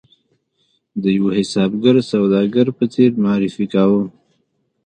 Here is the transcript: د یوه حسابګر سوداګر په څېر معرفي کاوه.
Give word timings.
د 1.01 1.03
یوه 1.17 1.31
حسابګر 1.39 1.95
سوداګر 2.11 2.67
په 2.77 2.85
څېر 2.93 3.11
معرفي 3.23 3.65
کاوه. 3.73 4.01